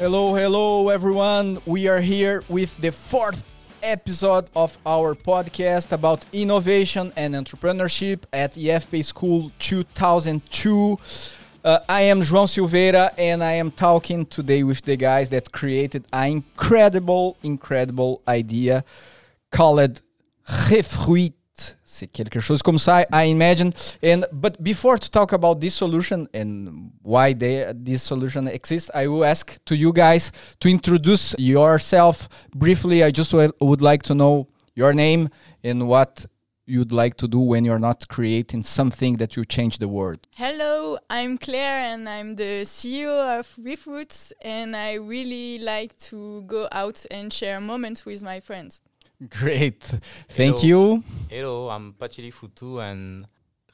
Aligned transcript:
Hello, 0.00 0.34
hello, 0.34 0.88
everyone. 0.88 1.58
We 1.66 1.86
are 1.86 2.00
here 2.00 2.42
with 2.48 2.74
the 2.78 2.90
fourth 2.90 3.46
episode 3.82 4.48
of 4.56 4.78
our 4.86 5.14
podcast 5.14 5.92
about 5.92 6.24
innovation 6.32 7.12
and 7.16 7.34
entrepreneurship 7.34 8.22
at 8.32 8.54
IFP 8.54 9.04
School 9.04 9.52
2002. 9.58 10.98
Uh, 11.62 11.80
I 11.86 12.00
am 12.00 12.22
João 12.22 12.48
Silveira 12.48 13.12
and 13.18 13.44
I 13.44 13.52
am 13.52 13.70
talking 13.70 14.24
today 14.24 14.62
with 14.62 14.80
the 14.86 14.96
guys 14.96 15.28
that 15.28 15.52
created 15.52 16.06
an 16.14 16.30
incredible, 16.30 17.36
incredible 17.42 18.22
idea 18.26 18.84
called 19.50 20.00
Refruit. 20.48 21.34
C'est 21.84 22.06
quelque 22.06 22.40
chose 22.40 22.62
comme 22.62 22.78
ça, 22.78 23.04
I 23.12 23.30
imagine. 23.30 23.72
And 24.02 24.26
but 24.32 24.62
before 24.62 24.98
to 24.98 25.10
talk 25.10 25.32
about 25.32 25.60
this 25.60 25.74
solution 25.74 26.28
and 26.32 26.90
why 27.02 27.34
they, 27.34 27.72
this 27.74 28.02
solution 28.02 28.46
exists, 28.48 28.90
I 28.94 29.06
will 29.06 29.24
ask 29.24 29.58
to 29.64 29.74
you 29.74 29.92
guys 29.92 30.32
to 30.60 30.68
introduce 30.68 31.34
yourself 31.38 32.28
briefly. 32.54 33.02
I 33.02 33.10
just 33.10 33.32
would 33.32 33.80
like 33.80 34.02
to 34.04 34.14
know 34.14 34.46
your 34.74 34.92
name 34.92 35.28
and 35.64 35.88
what 35.88 36.26
you'd 36.70 36.92
like 36.92 37.16
to 37.16 37.26
do 37.26 37.40
when 37.40 37.64
you're 37.64 37.80
not 37.80 38.06
creating 38.08 38.62
something 38.62 39.16
that 39.16 39.36
will 39.36 39.44
change 39.44 39.78
the 39.78 39.88
world. 39.88 40.20
Hello, 40.36 40.98
I'm 41.10 41.36
Claire 41.36 41.92
and 41.92 42.08
I'm 42.08 42.36
the 42.36 42.62
CEO 42.64 43.38
of 43.38 43.52
Refroots 43.58 44.32
and 44.40 44.76
I 44.76 44.94
really 44.94 45.58
like 45.58 45.96
to 46.10 46.42
go 46.42 46.68
out 46.70 47.04
and 47.10 47.32
share 47.32 47.60
moments 47.60 48.06
with 48.06 48.22
my 48.22 48.38
friends. 48.40 48.82
Great. 49.28 49.82
Thank 50.28 50.60
Hello. 50.60 50.94
you. 50.94 51.04
Hello, 51.30 51.68
I'm 51.70 51.92
Pacheli 51.92 52.32
Futu 52.32 52.80
and 52.82 53.24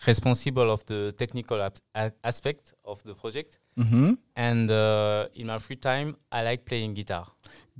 responsible 0.06 0.70
of 0.70 0.84
the 0.84 1.12
technical 1.16 1.62
ap- 1.62 2.12
aspect 2.22 2.74
of 2.84 3.02
the 3.04 3.14
project. 3.14 3.58
hmm 3.76 4.12
And 4.36 4.70
uh, 4.70 5.28
in 5.34 5.46
my 5.46 5.58
free 5.58 5.76
time, 5.76 6.16
I 6.30 6.42
like 6.42 6.64
playing 6.66 6.92
guitar. 6.94 7.24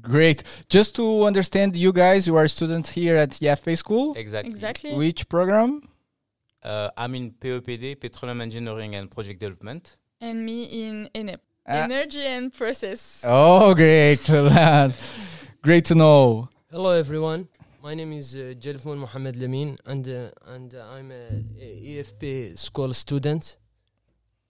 Great. 0.01 0.43
Just 0.71 0.95
to 0.97 1.25
understand, 1.25 1.77
you 1.77 1.93
guys, 1.93 2.27
you 2.27 2.37
are 2.37 2.49
students 2.49 2.89
here 2.91 3.17
at 3.17 3.31
IFP 3.33 3.77
School. 3.77 4.15
Exactly. 4.17 4.51
Exactly. 4.51 4.95
Which 4.95 5.29
program? 5.29 5.83
Uh, 6.63 6.89
I'm 6.97 7.15
in 7.15 7.33
PEPD, 7.33 8.01
Petroleum 8.01 8.41
Engineering 8.41 8.95
and 8.95 9.11
Project 9.11 9.41
Development. 9.41 9.97
And 10.23 10.45
me 10.47 10.65
in 10.65 11.11
ENEP, 11.15 11.41
Ah. 11.69 11.85
Energy 11.85 12.23
and 12.25 12.51
Process. 12.53 13.23
Oh, 13.27 13.75
great. 13.75 14.25
great 15.63 15.85
to 15.87 15.95
know. 15.95 16.49
Hello 16.71 16.91
everyone. 16.93 17.49
My 17.87 17.95
name 17.95 18.15
is 18.15 18.35
uh, 18.35 18.53
Jelfoun 18.59 18.99
Mohamed 18.99 19.37
Lamin 19.37 19.79
and 19.87 20.09
uh, 20.09 20.53
and 20.55 20.75
uh, 20.75 20.97
I'm 20.97 21.13
a, 21.13 21.25
a 21.67 21.69
IFP 21.93 22.59
school 22.59 22.93
student 22.93 23.59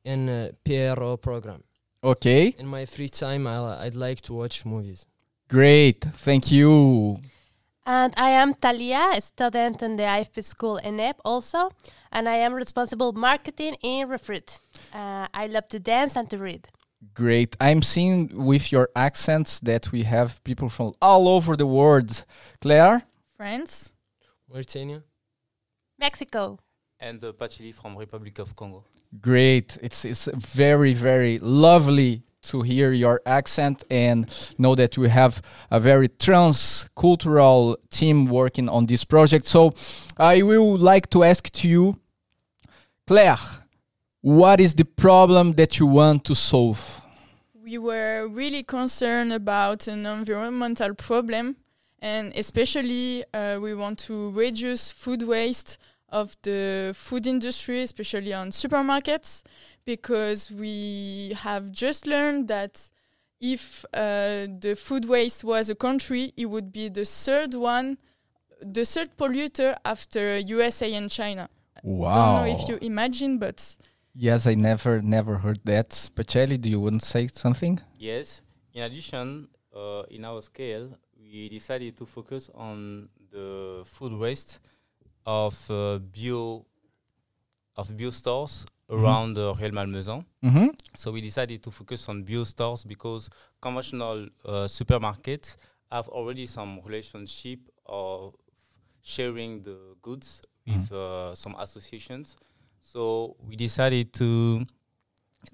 in 0.07 0.31
uh, 0.31 0.53
PRO 0.65 1.19
program. 1.19 1.63
Okay. 2.03 2.55
In 2.59 2.67
my 2.67 2.87
free 2.87 3.11
time, 3.11 3.47
I, 3.47 3.85
I'd 3.85 3.95
like 3.95 4.23
to 4.23 4.33
watch 4.33 4.65
movies. 4.65 5.05
Great. 5.51 6.01
Thank 6.01 6.51
you. 6.51 7.19
And 7.85 8.15
I 8.17 8.31
am 8.31 8.55
Talia, 8.55 9.11
a 9.13 9.21
student 9.21 9.83
in 9.83 9.97
the 9.97 10.05
IFP 10.05 10.43
school 10.43 10.79
in 10.79 10.99
EP 10.99 11.21
also, 11.23 11.71
and 12.11 12.31
I 12.31 12.37
am 12.37 12.55
responsible 12.55 13.13
marketing 13.13 13.75
in 13.83 14.09
Refruit. 14.09 14.59
Uh, 14.95 15.27
I 15.35 15.47
love 15.49 15.69
to 15.69 15.79
dance 15.79 16.17
and 16.17 16.31
to 16.31 16.39
read. 16.39 16.71
Great. 17.13 17.55
I'm 17.61 17.83
seeing 17.83 18.31
with 18.33 18.73
your 18.73 18.89
accents 18.97 19.61
that 19.61 19.93
we 19.93 20.05
have 20.05 20.43
people 20.43 20.71
from 20.71 20.95
all 21.03 21.29
over 21.29 21.55
the 21.55 21.67
world. 21.67 22.25
Claire? 22.63 23.05
France. 23.37 23.93
Mauritania. 24.49 25.03
Mexico. 25.99 26.59
And 26.99 27.23
uh, 27.23 27.33
Pacheli 27.33 27.75
from 27.75 27.97
Republic 27.97 28.39
of 28.39 28.57
Congo. 28.57 28.85
Great. 29.21 29.77
It's 29.83 30.05
it's 30.05 30.29
very 30.35 30.95
very 30.95 31.39
lovely 31.39 32.23
to 32.43 32.63
hear 32.63 32.93
your 32.93 33.21
accent 33.27 33.85
and 33.91 34.27
know 34.59 34.75
that 34.75 34.97
we 34.97 35.09
have 35.09 35.43
a 35.71 35.81
very 35.81 36.09
transcultural 36.09 37.77
team 37.91 38.27
working 38.27 38.69
on 38.69 38.87
this 38.87 39.05
project. 39.05 39.47
So 39.47 39.75
I 40.17 40.43
will 40.43 40.79
like 40.79 41.11
to 41.11 41.25
ask 41.25 41.51
to 41.51 41.69
you, 41.69 41.99
Claire, 43.07 43.39
what 44.21 44.61
is 44.61 44.75
the 44.75 44.85
problem 44.85 45.53
that 45.55 45.79
you 45.79 45.87
want 45.87 46.25
to 46.25 46.35
solve? 46.35 47.03
We 47.55 47.79
were 47.79 48.29
really 48.29 48.63
concerned 48.63 49.33
about 49.33 49.89
an 49.89 50.07
environmental 50.07 50.95
problem 50.95 51.57
and 52.01 52.33
especially 52.37 53.25
uh, 53.33 53.59
we 53.61 53.75
want 53.75 53.99
to 54.01 54.31
reduce 54.33 54.91
food 54.91 55.23
waste 55.23 55.79
of 56.09 56.37
the 56.43 56.93
food 56.95 57.27
industry, 57.27 57.83
especially 57.83 58.33
on 58.33 58.51
supermarkets, 58.51 59.43
because 59.85 60.51
we 60.51 61.33
have 61.37 61.71
just 61.73 62.07
learned 62.07 62.49
that 62.49 62.91
if 63.41 63.85
uh, 63.93 64.47
the 64.61 64.75
food 64.79 65.05
waste 65.07 65.45
was 65.45 65.69
a 65.69 65.75
country, 65.75 66.33
it 66.37 66.47
would 66.47 66.73
be 66.73 66.89
the 66.89 67.05
third 67.05 67.55
one, 67.55 67.99
the 68.63 68.85
third 68.85 69.17
polluter 69.17 69.77
after 69.85 70.39
USA 70.39 70.93
and 70.95 71.11
China. 71.11 71.49
Wow. 71.83 72.09
I 72.09 72.15
Don't 72.15 72.35
know 72.35 72.63
if 72.63 72.69
you 72.69 72.79
imagine, 72.87 73.39
but 73.39 73.77
Yes, 74.19 74.47
I 74.47 74.55
never 74.55 75.03
never 75.03 75.37
heard 75.37 75.61
that. 75.65 75.91
Pacelli, 76.15 76.59
do 76.59 76.71
you 76.71 76.81
want 76.81 77.03
to 77.03 77.07
say 77.07 77.27
something? 77.27 77.79
Yes. 77.99 78.41
In 78.73 78.83
addition, 78.83 79.49
uh, 79.75 80.05
in 80.11 80.25
our 80.25 80.41
scale, 80.41 80.97
we 81.37 81.49
decided 81.49 81.97
to 81.97 82.07
focus 82.07 82.51
on 82.55 83.09
the 83.31 83.83
food 83.85 84.13
waste 84.13 84.61
of 85.27 85.55
uh, 85.71 85.99
bio 85.99 86.65
of 87.77 87.95
bio 87.97 88.11
stores 88.11 88.65
around 88.89 89.37
uh, 89.37 89.53
Rueil-Malmaison. 89.53 90.25
Mm-hmm. 90.43 90.69
So 90.95 91.13
we 91.13 91.21
decided 91.21 91.63
to 91.65 91.71
focus 91.71 92.09
on 92.09 92.23
bio 92.23 92.45
stores 92.45 92.85
because 92.85 93.29
conventional 93.61 94.29
uh, 94.45 94.67
supermarkets 94.67 95.57
have 95.93 96.09
already 96.09 96.47
some 96.47 96.81
relationship 96.85 97.61
of 97.85 98.35
sharing 99.03 99.61
the 99.63 99.79
goods 100.01 100.41
with 100.67 100.91
uh, 100.91 101.35
some 101.35 101.55
associations. 101.59 102.37
So 102.81 103.37
we 103.47 103.57
decided 103.57 104.13
to 104.15 104.65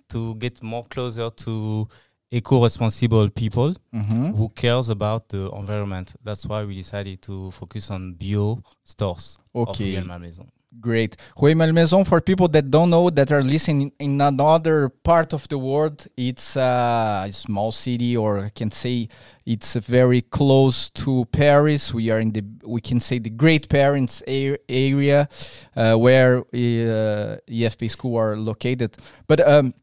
to 0.09 0.35
get 0.37 0.63
more 0.63 0.85
closer 0.85 1.29
to 1.29 1.89
eco-responsible 2.33 3.29
people 3.31 3.75
Mm-hmm. 3.95 4.33
who 4.39 4.49
cares 4.49 4.89
about 4.89 5.29
the 5.29 5.51
environment. 5.53 6.15
That's 6.25 6.47
why 6.47 6.65
we 6.65 6.75
decided 6.77 7.21
to 7.23 7.51
focus 7.51 7.91
on 7.91 8.15
bio 8.15 8.63
stores 8.83 9.39
of 9.55 9.69
Okay. 9.69 9.95
Rueil-Malmaison. 9.97 10.51
Great. 10.81 11.17
Rueil-Malmaison, 11.37 12.05
for 12.05 12.23
people 12.23 12.49
that 12.49 12.71
don't 12.71 12.89
know, 12.89 13.11
that 13.11 13.31
are 13.31 13.43
listening 13.43 13.93
in 13.99 14.19
another 14.23 14.89
part 14.89 15.35
of 15.35 15.47
the 15.49 15.59
world, 15.59 16.07
it's 16.17 16.57
a 16.57 17.29
small 17.31 17.71
city, 17.71 18.17
or 18.17 18.47
I 18.47 18.49
can 18.49 18.71
say 18.71 19.09
it's 19.45 19.75
very 19.77 20.23
close 20.23 20.89
to 21.05 21.27
Paris. 21.27 21.93
We 21.93 22.09
are 22.11 22.21
in 22.21 22.33
the, 22.33 22.43
we 22.65 22.81
can 22.81 22.99
say 23.01 23.19
the 23.19 23.29
Great 23.29 23.69
Paris 23.69 24.23
area, 24.27 25.29
uh, 25.77 25.95
where 25.97 26.39
uh, 26.39 27.37
IFP 27.47 27.91
school 27.91 28.17
are 28.17 28.35
located. 28.39 28.97
But 29.27 29.47
um, 29.47 29.75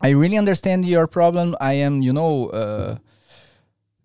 I 0.00 0.10
really 0.10 0.38
understand 0.38 0.84
your 0.84 1.06
problem. 1.06 1.56
I 1.60 1.74
am, 1.74 2.02
you 2.02 2.12
know, 2.12 2.48
uh, 2.50 2.96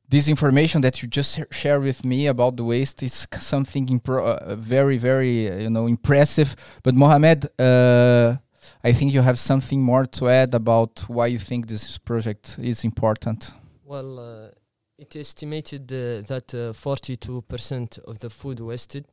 this 0.09 0.27
information 0.27 0.81
that 0.81 1.01
you 1.01 1.07
just 1.07 1.37
sh- 1.37 1.41
share 1.51 1.79
with 1.79 2.03
me 2.05 2.27
about 2.27 2.57
the 2.57 2.63
waste 2.63 3.01
is 3.03 3.27
something 3.39 3.87
impro- 3.87 4.23
uh, 4.25 4.55
very, 4.55 4.97
very, 4.97 5.49
uh, 5.49 5.57
you 5.57 5.69
know, 5.69 5.87
impressive. 5.87 6.55
But 6.83 6.95
Mohamed, 6.95 7.45
uh, 7.59 8.35
I 8.83 8.93
think 8.93 9.13
you 9.13 9.21
have 9.21 9.39
something 9.39 9.81
more 9.81 10.05
to 10.05 10.27
add 10.29 10.53
about 10.53 11.05
why 11.07 11.27
you 11.27 11.39
think 11.39 11.67
this 11.67 11.97
project 11.97 12.57
is 12.59 12.83
important. 12.83 13.51
Well, 13.83 14.19
uh, 14.19 14.49
it 14.97 15.15
estimated 15.15 15.91
uh, 15.91 16.21
that 16.27 16.53
uh, 16.53 16.73
42% 16.73 17.99
of 17.99 18.19
the 18.19 18.29
food 18.29 18.59
wasted 18.59 19.05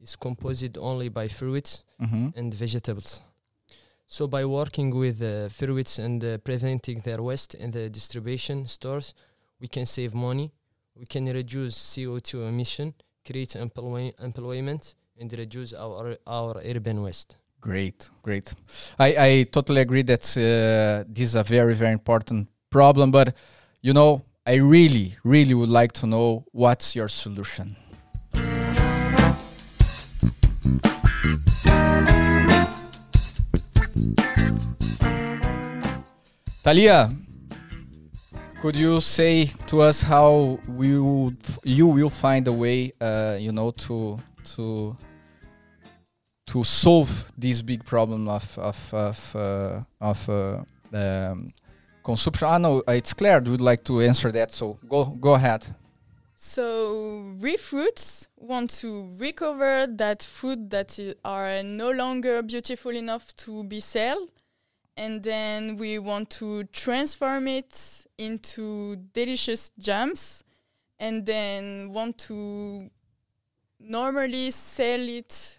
is 0.00 0.16
composed 0.16 0.78
only 0.78 1.08
by 1.08 1.28
fruits 1.28 1.84
Mm-hmm. 2.00 2.28
and 2.34 2.54
vegetables. 2.54 3.20
So 4.12 4.26
by 4.26 4.44
working 4.44 4.90
with 4.90 5.22
uh, 5.22 5.48
fruits 5.48 6.00
and 6.00 6.24
uh, 6.24 6.38
preventing 6.38 6.98
their 6.98 7.22
waste 7.22 7.54
in 7.54 7.70
the 7.70 7.88
distribution 7.88 8.66
stores, 8.66 9.14
we 9.60 9.68
can 9.68 9.86
save 9.86 10.16
money, 10.16 10.50
we 10.96 11.06
can 11.06 11.26
reduce 11.26 11.76
CO2 11.76 12.48
emission, 12.48 12.92
create 13.24 13.54
employ- 13.54 14.12
employment, 14.20 14.96
and 15.16 15.32
reduce 15.32 15.74
our 15.74 16.16
our 16.26 16.60
urban 16.64 17.02
waste. 17.04 17.36
Great, 17.60 18.10
great. 18.22 18.52
I, 18.98 19.14
I 19.26 19.42
totally 19.44 19.80
agree 19.80 20.02
that 20.02 20.24
uh, 20.36 21.04
this 21.08 21.28
is 21.28 21.36
a 21.36 21.44
very, 21.44 21.76
very 21.76 21.92
important 21.92 22.48
problem. 22.68 23.12
But, 23.12 23.36
you 23.80 23.92
know, 23.92 24.24
I 24.44 24.54
really, 24.54 25.18
really 25.22 25.54
would 25.54 25.68
like 25.68 25.92
to 26.00 26.06
know 26.08 26.46
what's 26.50 26.96
your 26.96 27.08
solution. 27.08 27.76
Talia, 36.62 37.10
could 38.60 38.76
you 38.76 39.00
say 39.00 39.46
to 39.66 39.80
us 39.80 40.02
how 40.02 40.58
we 40.68 40.98
would, 40.98 41.38
you 41.64 41.86
will 41.86 42.10
find 42.10 42.46
a 42.48 42.52
way, 42.52 42.92
uh, 43.00 43.36
you 43.38 43.50
know, 43.50 43.70
to 43.70 44.18
to 44.44 44.96
to 46.46 46.64
solve 46.64 47.32
this 47.38 47.62
big 47.62 47.84
problem 47.84 48.28
of 48.28 48.58
of 48.58 48.94
of 48.94 49.36
uh, 49.36 49.80
of 50.00 50.28
uh, 50.28 50.62
um, 50.92 51.52
consumption. 52.04 52.48
Ah, 52.48 52.58
no, 52.58 52.82
uh, 52.86 52.92
it's 52.92 53.14
Claire. 53.14 53.40
Would 53.40 53.60
like 53.60 53.84
to 53.84 54.00
answer 54.02 54.30
that. 54.32 54.52
So 54.52 54.78
go 54.88 55.04
go 55.04 55.34
ahead. 55.34 55.66
So 56.34 57.34
refruits 57.40 58.28
want 58.36 58.70
to 58.80 59.08
recover 59.18 59.86
that 59.86 60.22
food 60.22 60.70
that 60.70 60.98
are 61.24 61.62
no 61.62 61.90
longer 61.90 62.42
beautiful 62.42 62.92
enough 62.96 63.34
to 63.36 63.64
be 63.64 63.80
sold, 63.80 64.30
and 65.00 65.22
then 65.22 65.76
we 65.76 65.98
want 65.98 66.28
to 66.28 66.64
transform 66.64 67.48
it 67.48 68.06
into 68.18 68.96
delicious 69.14 69.70
jams, 69.78 70.44
and 70.98 71.24
then 71.24 71.90
want 71.90 72.18
to 72.18 72.90
normally 73.78 74.50
sell 74.50 75.00
it 75.00 75.58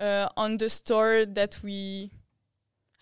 uh, 0.00 0.28
on 0.36 0.58
the 0.58 0.68
store 0.68 1.24
that 1.24 1.60
we 1.62 2.10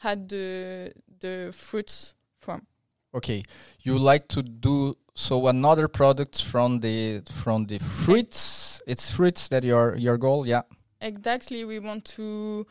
had 0.00 0.28
the 0.28 0.92
the 1.20 1.50
fruits 1.54 2.14
from. 2.38 2.66
Okay, 3.14 3.42
you 3.80 3.98
like 3.98 4.28
to 4.28 4.42
do 4.42 4.94
so 5.14 5.46
another 5.46 5.88
product 5.88 6.42
from 6.42 6.80
the 6.80 7.22
from 7.32 7.64
the 7.64 7.78
fruits. 7.78 8.82
It's 8.86 9.10
fruits 9.10 9.48
that 9.48 9.64
your 9.64 9.96
your 9.96 10.18
goal. 10.18 10.46
Yeah. 10.46 10.62
Exactly, 11.00 11.64
we 11.64 11.78
want 11.78 12.04
to 12.16 12.66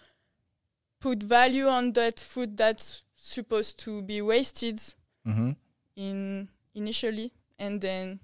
put 0.99 1.23
value 1.23 1.67
on 1.67 1.93
that 1.93 2.19
food 2.19 2.57
that's 2.57 3.06
supposed 3.27 3.79
to 3.85 4.01
be 4.01 4.21
wasted 4.21 4.79
Mm-hmm. 5.27 5.51
in 5.95 6.47
initially, 6.74 7.33
and 7.59 7.81
then 7.81 8.19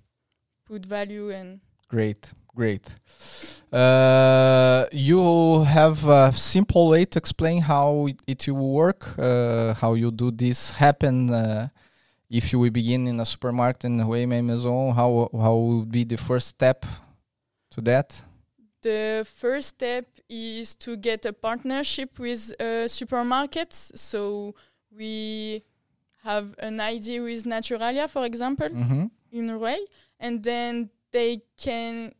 put 0.65 0.85
value 0.85 1.31
and 1.31 1.59
Great, 1.89 2.31
great. 2.55 2.87
Uh, 3.71 4.85
you 4.91 5.63
have 5.63 6.07
a 6.07 6.31
simple 6.33 6.89
way 6.89 7.05
to 7.05 7.19
explain 7.19 7.61
how 7.61 8.07
it, 8.27 8.47
will 8.47 8.71
work, 8.73 9.17
uh, 9.19 9.73
how 9.75 9.93
you 9.93 10.09
do 10.11 10.31
this 10.31 10.71
happen. 10.71 11.29
Uh, 11.29 11.67
if 12.29 12.51
you 12.51 12.59
will 12.59 12.71
begin 12.71 13.05
in 13.07 13.19
a 13.19 13.25
supermarket 13.25 13.85
in 13.85 13.99
Huey 13.99 14.25
Maison, 14.25 14.93
how 14.95 15.29
how 15.33 15.55
would 15.55 15.91
be 15.91 16.03
the 16.03 16.17
first 16.17 16.47
step 16.47 16.85
to 17.71 17.81
that? 17.81 18.23
The 18.81 19.25
first 19.25 19.67
step 19.69 20.05
is 20.29 20.75
to 20.75 20.97
get 20.97 21.25
a 21.25 21.33
partnership 21.33 22.17
with 22.17 22.53
uh, 22.59 22.87
supermarkets. 22.87 23.97
So 23.97 24.55
we 24.97 25.63
have 26.23 26.55
an 26.59 26.79
idea 26.79 27.21
with 27.21 27.43
Naturalia, 27.45 28.09
for 28.09 28.25
example, 28.25 28.69
Mm-hmm. 28.69 29.05
in 29.31 29.49
a 29.49 29.57
way, 29.57 29.79
and 30.19 30.43
then 30.43 30.89
they 31.11 31.41
can 31.57 32.13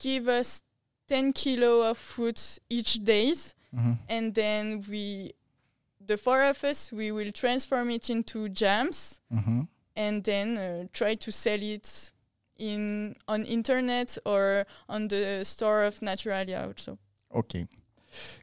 give 0.00 0.28
us 0.28 0.62
10 1.08 1.32
kilo 1.32 1.82
of 1.90 1.98
fruits 1.98 2.58
each 2.68 3.04
days, 3.04 3.54
Mm-hmm. 3.74 3.92
and 4.08 4.34
then 4.34 4.82
we, 4.88 5.32
the 6.04 6.16
four 6.16 6.42
of 6.42 6.64
us, 6.64 6.90
we 6.92 7.12
will 7.12 7.30
transform 7.32 7.90
it 7.90 8.08
into 8.10 8.48
jams, 8.48 9.20
Mm-hmm. 9.32 9.62
and 9.96 10.24
then 10.24 10.58
uh, 10.58 10.84
try 10.92 11.14
to 11.14 11.30
sell 11.32 11.60
it 11.62 12.12
in 12.58 13.14
on 13.28 13.44
internet 13.44 14.18
or 14.26 14.66
on 14.88 15.06
the 15.08 15.44
store 15.44 15.84
of 15.84 16.00
Naturalia 16.00 16.66
also. 16.66 16.98
Okay, 17.32 17.66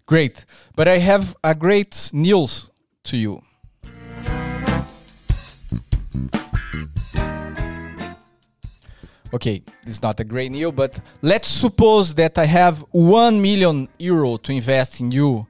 great. 0.05 0.45
But 0.75 0.87
I 0.87 0.99
have 0.99 1.35
a 1.43 1.53
great 1.53 2.11
news 2.13 2.69
to 3.05 3.17
you. 3.17 3.41
Okay, 9.33 9.61
it's 9.85 10.01
not 10.01 10.19
a 10.21 10.23
great 10.23 10.51
deal, 10.53 10.71
but 10.71 10.97
let's 11.21 11.49
suppose 11.49 12.15
that 12.15 12.37
I 12.37 12.45
have 12.45 12.85
one 12.91 13.41
million 13.41 13.89
euro 13.97 14.37
to 14.37 14.53
invest 14.53 15.01
in 15.01 15.11
you 15.11 15.45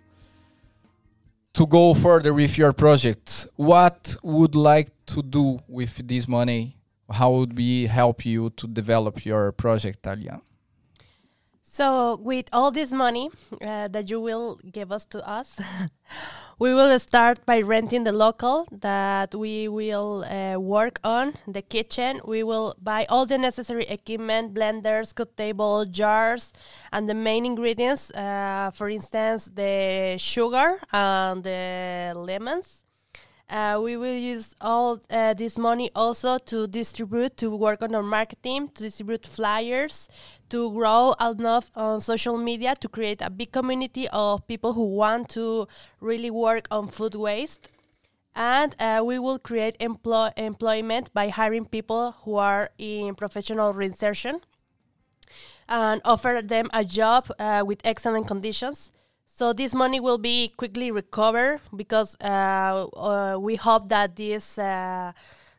to 1.53 1.67
go 1.67 1.93
further 1.93 2.33
with 2.33 2.57
your 2.57 2.73
project. 2.73 3.47
What 3.55 4.15
would 4.23 4.55
like 4.55 4.89
to 5.07 5.21
do 5.21 5.59
with 5.67 5.95
this 6.07 6.27
money? 6.27 6.75
How 7.09 7.31
would 7.31 7.55
we 7.55 7.85
help 7.85 8.25
you 8.25 8.49
to 8.57 8.67
develop 8.67 9.23
your 9.23 9.51
project, 9.51 10.01
Talia? 10.01 10.41
So, 11.75 12.15
with 12.23 12.47
all 12.53 12.71
this 12.71 12.93
money 12.93 13.29
uh, 13.61 13.89
that 13.89 14.09
you 14.09 14.21
will 14.21 14.61
give 14.71 14.93
us 14.93 15.03
to 15.07 15.19
us, 15.27 15.59
we 16.57 16.73
will 16.73 16.97
start 17.01 17.45
by 17.45 17.59
renting 17.59 18.05
the 18.05 18.13
local 18.13 18.65
that 18.71 19.35
we 19.35 19.67
will 19.67 20.23
uh, 20.23 20.57
work 20.57 21.01
on, 21.03 21.33
the 21.45 21.61
kitchen. 21.61 22.21
We 22.23 22.43
will 22.43 22.75
buy 22.81 23.05
all 23.09 23.25
the 23.25 23.37
necessary 23.37 23.83
equipment 23.87 24.53
blenders, 24.53 25.13
cook 25.13 25.35
table, 25.35 25.83
jars, 25.83 26.53
and 26.93 27.09
the 27.09 27.13
main 27.13 27.45
ingredients. 27.45 28.09
Uh, 28.11 28.71
for 28.73 28.87
instance, 28.87 29.51
the 29.53 30.15
sugar 30.17 30.79
and 30.93 31.43
the 31.43 32.13
lemons. 32.15 32.84
Uh, 33.47 33.79
we 33.81 33.95
will 33.95 34.17
use 34.17 34.55
all 34.59 34.99
uh, 35.11 35.33
this 35.35 35.55
money 35.57 35.91
also 35.95 36.39
to 36.39 36.65
distribute, 36.65 37.37
to 37.37 37.55
work 37.55 37.83
on 37.83 37.93
our 37.93 38.01
marketing, 38.01 38.69
to 38.73 38.83
distribute 38.83 39.25
flyers, 39.25 40.09
to 40.49 40.71
grow 40.71 41.13
enough 41.21 41.69
on 41.75 42.01
social 42.01 42.37
media 42.37 42.73
to 42.75 42.89
create 42.89 43.21
a 43.21 43.29
big 43.29 43.51
community 43.51 44.07
of 44.09 44.47
people 44.47 44.73
who 44.73 44.95
want 44.95 45.29
to 45.29 45.67
really 45.99 46.31
work 46.31 46.67
on 46.71 46.87
food 46.87 47.13
waste. 47.13 47.69
And 48.35 48.75
uh, 48.79 49.03
we 49.05 49.19
will 49.19 49.37
create 49.37 49.77
employ- 49.79 50.31
employment 50.37 51.13
by 51.13 51.29
hiring 51.29 51.65
people 51.65 52.15
who 52.23 52.35
are 52.37 52.71
in 52.79 53.13
professional 53.13 53.73
reinsertion 53.73 54.41
and 55.69 56.01
offer 56.03 56.41
them 56.43 56.69
a 56.73 56.83
job 56.83 57.29
uh, 57.39 57.63
with 57.65 57.79
excellent 57.83 58.27
conditions. 58.27 58.91
So 59.25 59.53
this 59.53 59.73
money 59.73 59.99
will 59.99 60.17
be 60.17 60.49
quickly 60.55 60.91
recovered 60.91 61.59
because 61.75 62.15
uh, 62.21 62.87
uh, 62.95 63.37
we 63.39 63.55
hope 63.55 63.89
that 63.89 64.15
this 64.15 64.57
uh, 64.57 65.11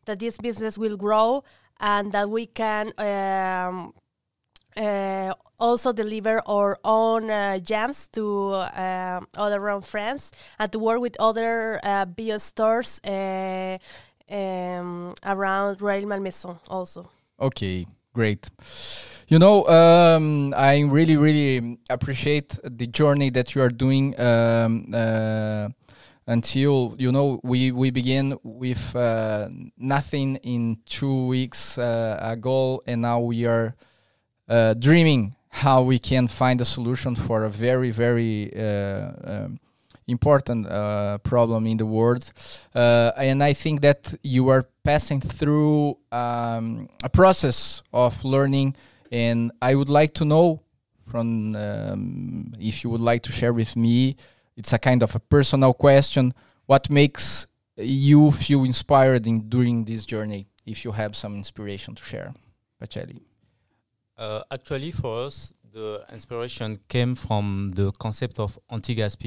that 0.06 0.18
this 0.18 0.38
business 0.38 0.78
will 0.78 0.96
grow 0.96 1.44
and 1.78 2.12
that 2.12 2.30
we 2.30 2.46
can 2.46 2.92
um, 2.98 3.92
uh, 4.76 5.34
also 5.58 5.92
deliver 5.92 6.42
our 6.46 6.78
own 6.84 7.30
uh, 7.30 7.58
jams 7.58 8.08
to 8.08 8.54
uh, 8.54 9.20
other 9.34 9.56
around 9.56 9.82
France 9.82 10.32
and 10.58 10.70
to 10.72 10.78
work 10.78 11.00
with 11.00 11.16
other 11.18 11.80
uh, 11.82 12.04
bio 12.04 12.38
stores 12.38 13.00
uh, 13.04 13.78
um, 14.30 15.14
around 15.24 15.78
Rueil-Malmaison 15.78 16.58
also. 16.68 17.10
Okay, 17.40 17.86
great. 18.16 18.48
You 19.28 19.38
know, 19.38 19.66
um, 19.66 20.54
I 20.56 20.80
really, 20.80 21.16
really 21.16 21.78
appreciate 21.90 22.58
the 22.64 22.86
journey 22.86 23.30
that 23.30 23.54
you 23.54 23.60
are 23.62 23.74
doing. 23.84 24.18
Um, 24.18 24.94
uh, 24.94 25.68
until 26.26 26.96
you 26.98 27.12
know, 27.12 27.38
we 27.44 27.70
we 27.70 27.90
begin 27.90 28.38
with 28.42 28.96
uh, 28.96 29.48
nothing 29.76 30.36
in 30.42 30.78
two 30.86 31.26
weeks 31.26 31.78
uh, 31.78 32.18
ago, 32.20 32.82
and 32.86 33.02
now 33.02 33.20
we 33.20 33.46
are 33.46 33.74
uh, 34.48 34.74
dreaming 34.74 35.34
how 35.50 35.82
we 35.82 35.98
can 35.98 36.28
find 36.28 36.60
a 36.60 36.64
solution 36.64 37.14
for 37.14 37.44
a 37.44 37.50
very, 37.50 37.90
very 37.90 38.52
uh, 38.56 39.12
um, 39.24 39.58
important 40.06 40.66
uh, 40.66 41.18
problem 41.18 41.66
in 41.66 41.76
the 41.76 41.86
world. 41.86 42.32
Uh, 42.74 43.12
and 43.16 43.42
I 43.42 43.52
think 43.52 43.80
that 43.80 44.14
you 44.22 44.48
are 44.48 44.66
passing 44.84 45.20
through 45.20 45.98
um, 46.12 46.88
a 47.02 47.08
process 47.08 47.82
of 47.92 48.24
learning. 48.24 48.76
And 49.10 49.52
I 49.60 49.74
would 49.74 49.90
like 49.90 50.14
to 50.14 50.24
know 50.24 50.62
from 51.06 51.56
um, 51.56 52.52
if 52.58 52.82
you 52.82 52.90
would 52.90 53.00
like 53.00 53.22
to 53.22 53.32
share 53.32 53.52
with 53.52 53.76
me. 53.76 54.16
It's 54.56 54.72
a 54.72 54.78
kind 54.78 55.02
of 55.02 55.14
a 55.14 55.20
personal 55.20 55.74
question. 55.74 56.34
What 56.66 56.90
makes 56.90 57.46
you 57.76 58.30
feel 58.30 58.64
inspired 58.64 59.26
in 59.26 59.48
during 59.48 59.84
this 59.84 60.06
journey? 60.06 60.48
If 60.64 60.84
you 60.84 60.92
have 60.92 61.14
some 61.14 61.36
inspiration 61.36 61.94
to 61.94 62.02
share, 62.02 62.34
Pacelli. 62.80 63.20
Uh, 64.18 64.42
actually, 64.50 64.90
for 64.90 65.26
us, 65.26 65.52
the 65.72 66.04
inspiration 66.10 66.78
came 66.88 67.14
from 67.14 67.70
the 67.74 67.92
concept 67.92 68.40
of 68.40 68.58
anti-gasp 68.70 69.22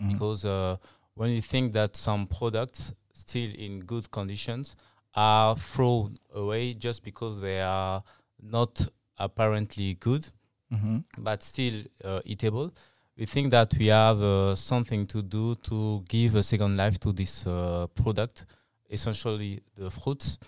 Mhm. 0.00 0.12
because 0.12 0.44
uh, 0.44 0.76
when 1.14 1.30
you 1.30 1.42
think 1.42 1.72
that 1.72 1.96
some 1.96 2.26
products 2.26 2.92
still 3.12 3.50
in 3.54 3.80
good 3.80 4.10
conditions 4.10 4.76
are 5.14 5.56
thrown 5.56 6.16
away 6.34 6.72
just 6.74 7.02
because 7.02 7.40
they 7.40 7.60
are 7.60 8.02
not 8.42 8.86
apparently 9.18 9.94
good 9.94 10.24
Mhm. 10.70 11.04
but 11.18 11.42
still 11.42 11.84
uh, 12.04 12.20
eatable, 12.24 12.70
we 13.16 13.26
think 13.26 13.50
that 13.50 13.74
we 13.78 13.86
have 13.88 14.22
uh, 14.22 14.54
something 14.54 15.06
to 15.06 15.20
do 15.22 15.54
to 15.56 16.02
give 16.08 16.34
a 16.36 16.42
second 16.42 16.76
life 16.76 16.98
to 17.00 17.12
this 17.12 17.46
uh, 17.46 17.86
product, 17.94 18.46
essentially 18.88 19.60
the 19.74 19.90
fruits, 19.90 20.38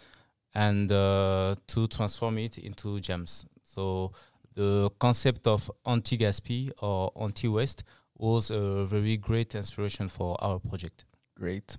and 0.55 0.91
uh, 0.93 1.55
to 1.67 1.87
transform 1.89 2.39
it 2.39 2.57
into 2.59 3.01
jams. 3.01 3.45
So 3.65 4.13
the 4.55 4.91
concept 4.99 5.47
of 5.47 5.71
anti-gasp 5.85 6.49
or 6.81 7.11
anti-waste 7.21 7.83
was 8.17 8.51
a 8.51 8.85
very 8.85 9.17
great 9.17 9.55
inspiration 9.55 10.09
for 10.09 10.37
our 10.43 10.59
project. 10.59 11.05
Great. 11.35 11.77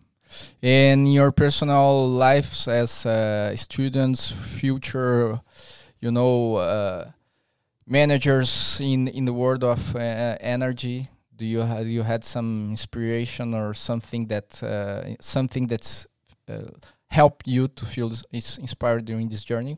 In 0.61 1.05
your 1.05 1.31
personal 1.31 2.07
lives 2.07 2.67
as 2.67 3.05
uh, 3.05 3.55
students, 3.55 4.31
future, 4.31 5.39
you 5.99 6.11
know, 6.11 6.55
uh, 6.55 7.11
managers 7.85 8.79
in 8.81 9.07
in 9.07 9.25
the 9.25 9.33
world 9.33 9.63
of 9.63 9.95
uh, 9.95 10.37
energy, 10.39 11.09
do 11.35 11.45
you 11.45 11.59
have 11.59 11.87
you 11.87 12.03
had 12.03 12.23
some 12.23 12.69
inspiration 12.71 13.53
or 13.53 13.73
something 13.73 14.27
that 14.27 14.63
uh, 14.63 15.15
something 15.19 15.67
that's 15.67 16.07
uh, 16.49 16.71
help 17.07 17.43
you 17.45 17.67
to 17.67 17.85
feel 17.85 18.11
is 18.31 18.57
inspired 18.57 19.05
during 19.05 19.29
this 19.29 19.43
journey? 19.43 19.77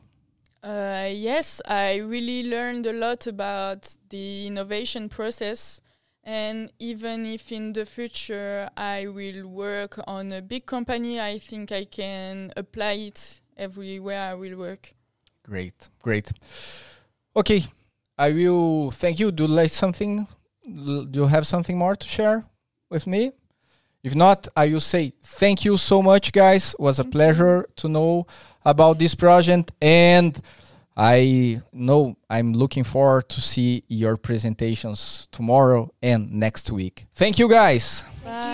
Uh, 0.64 1.10
yes, 1.12 1.62
I 1.68 1.98
really 1.98 2.50
learned 2.50 2.88
a 2.88 2.94
lot 2.94 3.28
about 3.28 3.96
the 4.10 4.48
innovation 4.48 5.10
process. 5.10 5.80
And 6.26 6.72
even 6.80 7.24
if 7.26 7.52
in 7.52 7.74
the 7.74 7.86
future 7.86 8.68
I 8.76 9.06
will 9.06 9.48
work 9.48 10.00
on 10.08 10.32
a 10.32 10.42
big 10.42 10.66
company, 10.66 11.22
I 11.22 11.38
think 11.38 11.72
I 11.72 11.86
can 11.86 12.52
apply 12.58 12.94
it 12.94 13.42
everywhere 13.56 14.22
I 14.22 14.34
will 14.34 14.58
work. 14.58 14.96
Great, 15.44 15.90
great. 16.02 16.32
Okay, 17.36 17.66
I 18.18 18.32
will 18.32 18.90
thank 18.90 19.20
you. 19.20 19.32
Do 19.32 19.44
you 19.44 19.50
like 19.50 19.70
something? 19.70 20.28
Do 20.64 21.08
you 21.14 21.28
have 21.28 21.46
something 21.46 21.78
more 21.78 21.96
to 21.96 22.08
share 22.08 22.44
with 22.90 23.06
me? 23.06 23.32
If 24.02 24.16
not, 24.16 24.48
I 24.56 24.70
will 24.70 24.80
say 24.80 25.14
thank 25.24 25.64
you 25.64 25.78
so 25.78 26.02
much, 26.02 26.32
guys. 26.32 26.74
It 26.74 26.80
was 26.80 27.00
a 27.00 27.06
pleasure 27.06 27.68
to 27.76 27.88
know 27.88 28.26
about 28.64 28.98
this 28.98 29.14
project, 29.14 29.72
and 29.80 30.42
I 30.98 31.62
know 31.74 32.16
I'm 32.30 32.54
looking 32.54 32.84
forward 32.86 33.28
to 33.30 33.42
see 33.42 33.84
your 33.88 34.16
presentations 34.18 35.28
tomorrow 35.32 35.94
and 36.02 36.32
next 36.32 36.72
week. 36.72 37.06
Thank 37.16 37.38
you, 37.38 37.50
guys. 37.50 38.04
Bye. 38.24 38.45